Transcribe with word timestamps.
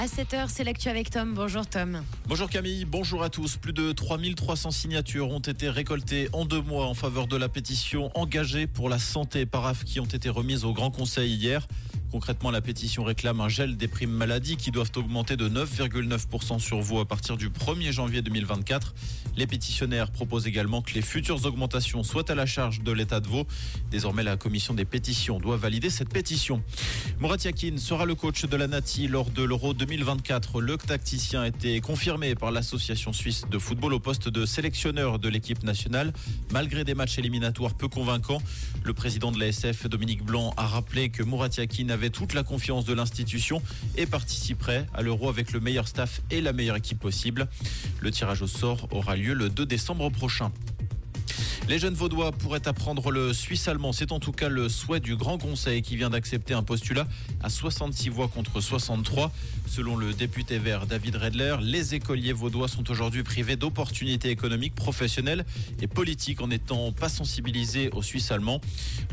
À 0.00 0.06
7h, 0.06 0.46
c'est 0.48 0.64
l'actu 0.64 0.88
avec 0.88 1.10
Tom. 1.10 1.34
Bonjour 1.34 1.66
Tom. 1.66 2.02
Bonjour 2.26 2.48
Camille, 2.48 2.86
bonjour 2.86 3.22
à 3.22 3.28
tous. 3.28 3.58
Plus 3.58 3.74
de 3.74 3.92
3300 3.92 4.70
signatures 4.70 5.28
ont 5.28 5.40
été 5.40 5.68
récoltées 5.68 6.30
en 6.32 6.46
deux 6.46 6.62
mois 6.62 6.86
en 6.86 6.94
faveur 6.94 7.26
de 7.26 7.36
la 7.36 7.50
pétition 7.50 8.10
engagée 8.14 8.66
pour 8.66 8.88
la 8.88 8.98
santé 8.98 9.44
paraf 9.44 9.84
qui 9.84 10.00
ont 10.00 10.06
été 10.06 10.30
remises 10.30 10.64
au 10.64 10.72
Grand 10.72 10.90
Conseil 10.90 11.34
hier. 11.34 11.66
Concrètement, 12.12 12.50
la 12.50 12.60
pétition 12.60 13.04
réclame 13.04 13.40
un 13.40 13.48
gel 13.48 13.76
des 13.76 13.86
primes 13.86 14.10
maladie 14.10 14.56
qui 14.56 14.72
doivent 14.72 14.90
augmenter 14.96 15.36
de 15.36 15.48
9,9% 15.48 16.58
sur 16.58 16.80
vous 16.80 16.98
à 16.98 17.04
partir 17.06 17.36
du 17.36 17.50
1er 17.50 17.92
janvier 17.92 18.20
2024. 18.20 18.94
Les 19.36 19.46
pétitionnaires 19.46 20.10
proposent 20.10 20.48
également 20.48 20.82
que 20.82 20.92
les 20.94 21.02
futures 21.02 21.46
augmentations 21.46 22.02
soient 22.02 22.28
à 22.28 22.34
la 22.34 22.46
charge 22.46 22.80
de 22.80 22.90
l'État 22.90 23.20
de 23.20 23.28
Vaud. 23.28 23.46
Désormais, 23.92 24.24
la 24.24 24.36
commission 24.36 24.74
des 24.74 24.84
pétitions 24.84 25.38
doit 25.38 25.56
valider 25.56 25.88
cette 25.88 26.08
pétition. 26.08 26.64
Murat 27.20 27.36
Yakin 27.44 27.76
sera 27.76 28.06
le 28.06 28.16
coach 28.16 28.44
de 28.44 28.56
la 28.56 28.66
Nati 28.66 29.06
lors 29.06 29.30
de 29.30 29.44
l'Euro 29.44 29.72
2024. 29.72 30.60
Le 30.60 30.76
tacticien 30.78 31.42
a 31.42 31.46
été 31.46 31.80
confirmé 31.80 32.34
par 32.34 32.50
l'association 32.50 33.12
suisse 33.12 33.44
de 33.48 33.58
football 33.60 33.94
au 33.94 34.00
poste 34.00 34.28
de 34.28 34.46
sélectionneur 34.46 35.20
de 35.20 35.28
l'équipe 35.28 35.62
nationale. 35.62 36.12
Malgré 36.50 36.82
des 36.82 36.94
matchs 36.94 37.18
éliminatoires 37.18 37.74
peu 37.74 37.86
convaincants, 37.86 38.42
le 38.82 38.94
président 38.94 39.30
de 39.30 39.38
l'ASF, 39.38 39.86
Dominique 39.86 40.24
Blanc, 40.24 40.52
a 40.56 40.66
rappelé 40.66 41.10
que 41.10 41.22
Murat 41.22 41.50
Yakin 41.56 41.88
avait 41.90 41.99
avait 42.00 42.08
toute 42.08 42.32
la 42.32 42.42
confiance 42.42 42.86
de 42.86 42.94
l'institution 42.94 43.60
et 43.98 44.06
participerait 44.06 44.86
à 44.94 45.02
l'Euro 45.02 45.28
avec 45.28 45.52
le 45.52 45.60
meilleur 45.60 45.86
staff 45.86 46.22
et 46.30 46.40
la 46.40 46.54
meilleure 46.54 46.76
équipe 46.76 46.98
possible. 46.98 47.46
Le 48.00 48.10
tirage 48.10 48.40
au 48.40 48.46
sort 48.46 48.88
aura 48.90 49.16
lieu 49.16 49.34
le 49.34 49.50
2 49.50 49.66
décembre 49.66 50.08
prochain. 50.08 50.50
Les 51.70 51.78
jeunes 51.78 51.94
vaudois 51.94 52.32
pourraient 52.32 52.66
apprendre 52.66 53.12
le 53.12 53.32
suisse 53.32 53.68
allemand. 53.68 53.92
C'est 53.92 54.10
en 54.10 54.18
tout 54.18 54.32
cas 54.32 54.48
le 54.48 54.68
souhait 54.68 54.98
du 54.98 55.14
Grand 55.14 55.38
Conseil 55.38 55.82
qui 55.82 55.94
vient 55.94 56.10
d'accepter 56.10 56.52
un 56.52 56.64
postulat 56.64 57.06
à 57.44 57.48
66 57.48 58.08
voix 58.08 58.26
contre 58.26 58.60
63. 58.60 59.30
Selon 59.68 59.94
le 59.94 60.12
député 60.12 60.58
vert 60.58 60.88
David 60.88 61.14
Redler, 61.14 61.58
les 61.62 61.94
écoliers 61.94 62.32
vaudois 62.32 62.66
sont 62.66 62.90
aujourd'hui 62.90 63.22
privés 63.22 63.54
d'opportunités 63.54 64.30
économiques, 64.30 64.74
professionnelles 64.74 65.44
et 65.80 65.86
politiques 65.86 66.40
en 66.40 66.48
n'étant 66.48 66.90
pas 66.90 67.08
sensibilisés 67.08 67.88
au 67.90 68.02
suisse 68.02 68.32
allemand. 68.32 68.60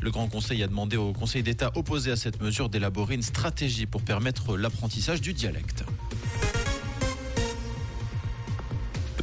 Le 0.02 0.10
Grand 0.10 0.28
Conseil 0.28 0.64
a 0.64 0.68
demandé 0.68 0.98
au 0.98 1.14
Conseil 1.14 1.44
d'État 1.44 1.72
opposé 1.76 2.10
à 2.10 2.16
cette 2.16 2.42
mesure 2.42 2.70
d'élaborer 2.70 3.14
une 3.14 3.22
stratégie 3.22 3.86
pour 3.86 4.02
permettre 4.02 4.58
l'apprentissage 4.58 5.22
du 5.22 5.34
dialecte. 5.34 5.86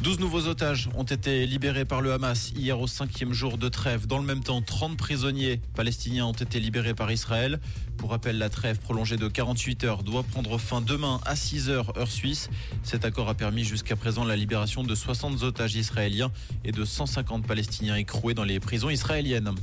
12 0.05 0.19
nouveaux 0.19 0.45
otages 0.45 0.87
ont 0.93 1.03
été 1.03 1.47
libérés 1.47 1.83
par 1.83 1.99
le 1.99 2.13
Hamas 2.13 2.51
hier 2.55 2.79
au 2.79 2.85
cinquième 2.85 3.33
jour 3.33 3.57
de 3.57 3.69
trêve. 3.69 4.05
Dans 4.05 4.19
le 4.19 4.23
même 4.23 4.43
temps, 4.43 4.61
30 4.61 4.97
prisonniers 4.97 5.59
palestiniens 5.75 6.27
ont 6.27 6.31
été 6.31 6.59
libérés 6.59 6.93
par 6.93 7.11
Israël. 7.11 7.59
Pour 7.97 8.11
rappel, 8.11 8.37
la 8.37 8.49
trêve 8.49 8.77
prolongée 8.77 9.17
de 9.17 9.27
48 9.27 9.83
heures 9.83 10.03
doit 10.03 10.21
prendre 10.21 10.59
fin 10.59 10.79
demain 10.79 11.19
à 11.25 11.35
6 11.35 11.71
heures 11.71 11.97
heure 11.97 12.11
suisse. 12.11 12.51
Cet 12.83 13.03
accord 13.03 13.29
a 13.29 13.33
permis 13.33 13.63
jusqu'à 13.63 13.95
présent 13.95 14.23
la 14.23 14.35
libération 14.35 14.83
de 14.83 14.93
60 14.93 15.41
otages 15.41 15.73
israéliens 15.73 16.31
et 16.63 16.71
de 16.71 16.85
150 16.85 17.47
Palestiniens 17.47 17.95
écroués 17.95 18.35
dans 18.35 18.43
les 18.43 18.59
prisons 18.59 18.91
israéliennes. 18.91 19.55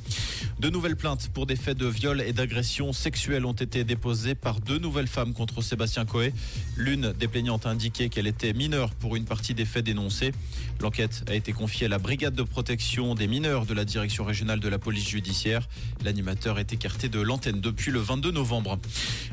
De 0.59 0.71
nouvelles 0.71 0.97
plaintes 0.97 1.29
pour 1.33 1.47
des 1.47 1.57
faits 1.57 1.79
de 1.79 1.87
viol 1.87 2.21
et 2.21 2.33
d'agression 2.33 2.93
sexuelle 2.93 3.47
ont 3.47 3.53
été 3.53 3.85
déposées 3.85 4.35
par 4.35 4.61
deux 4.61 4.79
nouvelles 4.79 5.07
femmes 5.07 5.35
contre 5.35 5.63
Sébastien 5.63 6.05
Coé. 6.05 6.33
L'une 6.77 7.13
des 7.13 7.29
plaignantes 7.29 7.65
a 7.65 7.71
indiqué 7.71 8.09
qu'elle 8.09 8.27
était 8.27 8.53
mineure 8.55 8.91
pour 8.95 9.15
une 9.15 9.25
partie 9.25 9.55
des 9.55 9.65
faits 9.65 9.85
dénoncés. 9.85 10.32
L'enquête 10.81 11.23
a 11.29 11.35
été 11.35 11.53
confiée 11.53 11.87
à 11.87 11.89
la 11.89 11.99
brigade 11.99 12.35
de 12.35 12.43
protection 12.43 13.15
des 13.15 13.29
mineurs 13.29 13.67
de 13.67 13.75
la 13.75 13.85
direction 13.85 14.25
régionale 14.25 14.59
de 14.59 14.69
la 14.69 14.79
police 14.79 15.09
judiciaire. 15.09 15.69
L'animateur 16.05 16.59
est 16.59 16.73
écarté 16.73 17.09
de 17.09 17.21
l'antenne 17.21 17.61
depuis 17.61 17.93
le 17.93 18.01
22 18.01 18.33
novembre. 18.33 18.79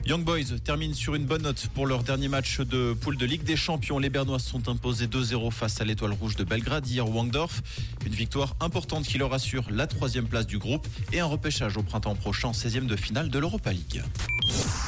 Young 0.06 0.24
Boys 0.24 0.60
termine 0.64 0.94
sur 0.94 1.16
une 1.16 1.26
bonne 1.26 1.42
note 1.42 1.68
pour 1.74 1.88
leur 1.88 2.04
dernier 2.04 2.28
match 2.28 2.60
de 2.60 2.94
poule 2.94 3.18
de 3.18 3.26
Ligue 3.26 3.44
des 3.44 3.56
Champions. 3.56 3.98
Les 3.98 4.10
Bernois 4.10 4.38
sont 4.38 4.70
imposés 4.70 5.08
2-0 5.08 5.50
face 5.52 5.82
à 5.82 5.86
l'Étoile 5.86 6.14
Rouge 6.14 6.36
de 6.36 6.44
Belgrade 6.44 6.88
hier 6.88 7.10
Wangdorf. 7.10 7.64
Une 8.06 8.14
victoire 8.14 8.56
importante 8.60 9.06
qui 9.06 9.18
leur 9.18 9.34
assure 9.34 9.66
la 9.72 9.88
troisième 9.88 10.28
place 10.28 10.46
du 10.46 10.60
groupe 10.60 10.88
et 11.12 11.20
un 11.20 11.26
repêchage 11.26 11.78
au 11.78 11.84
printemps 11.84 12.16
prochain, 12.16 12.52
16e 12.52 12.86
de 12.86 12.96
finale 12.96 13.30
de 13.30 13.40
l'Europa 13.40 13.72
League. 13.72 14.04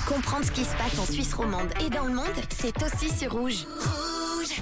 Comprendre 0.05 0.45
ce 0.45 0.51
qui 0.51 0.63
se 0.63 0.75
passe 0.75 0.99
en 0.99 1.11
Suisse 1.11 1.33
romande 1.33 1.69
et 1.83 1.89
dans 1.89 2.05
le 2.05 2.13
monde, 2.13 2.25
c'est 2.49 2.75
aussi 2.83 3.09
sur 3.17 3.31
Rouge. 3.31 3.65
Rouge 3.79 4.61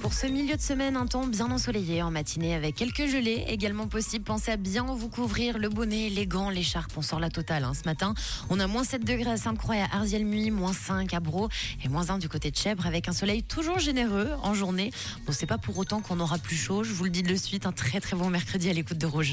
pour 0.00 0.14
ce 0.14 0.26
milieu 0.26 0.56
de 0.56 0.60
semaine, 0.60 0.96
un 0.96 1.06
temps 1.06 1.26
bien 1.26 1.50
ensoleillé 1.50 2.02
en 2.02 2.10
matinée 2.10 2.54
avec 2.54 2.74
quelques 2.74 3.06
gelées 3.06 3.44
également 3.48 3.86
possible. 3.86 4.24
Pensez 4.24 4.50
à 4.50 4.56
bien 4.56 4.84
vous 4.84 5.08
couvrir 5.08 5.58
le 5.58 5.68
bonnet, 5.68 6.08
les 6.08 6.26
gants, 6.26 6.48
l'écharpe. 6.48 6.92
On 6.96 7.02
sort 7.02 7.20
la 7.20 7.28
totale 7.28 7.64
hein. 7.64 7.72
ce 7.74 7.84
matin. 7.84 8.14
On 8.48 8.58
a 8.60 8.66
moins 8.66 8.84
7 8.84 9.04
degrés 9.04 9.30
à 9.30 9.36
Sainte-Croix 9.36 9.76
et 9.76 9.82
à 9.82 9.88
Arziel-Muy, 9.92 10.50
moins 10.50 10.72
5 10.72 11.12
à 11.12 11.20
Bro 11.20 11.48
et 11.84 11.88
moins 11.88 12.10
1 12.10 12.18
du 12.18 12.28
côté 12.28 12.50
de 12.50 12.56
Chèvre 12.56 12.86
avec 12.86 13.08
un 13.08 13.12
soleil 13.12 13.42
toujours 13.42 13.78
généreux 13.78 14.30
en 14.42 14.54
journée. 14.54 14.90
Bon, 15.26 15.32
c'est 15.32 15.46
pas 15.46 15.58
pour 15.58 15.76
autant 15.76 16.00
qu'on 16.00 16.18
aura 16.20 16.38
plus 16.38 16.56
chaud. 16.56 16.82
Je 16.82 16.92
vous 16.92 17.04
le 17.04 17.10
dis 17.10 17.22
de 17.22 17.36
suite, 17.36 17.66
un 17.66 17.72
très 17.72 18.00
très 18.00 18.16
bon 18.16 18.30
mercredi 18.30 18.70
à 18.70 18.72
l'écoute 18.72 18.98
de 18.98 19.06
Rouge. 19.06 19.28